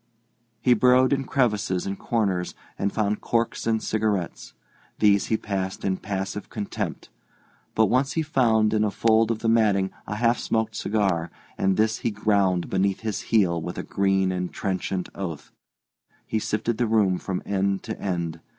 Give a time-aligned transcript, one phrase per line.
[0.61, 4.55] He burrowed in crevices and corners, and found corks and cigarettes.
[4.97, 7.09] These he passed in passive contempt.
[7.75, 11.77] But once he found in a fold of the matting a half smoked cigar, and
[11.77, 15.51] this he ground beneath his heel with a green and trenchant oath.
[16.25, 18.39] He sifted the room from end to end.